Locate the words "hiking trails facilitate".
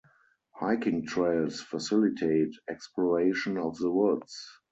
0.53-2.55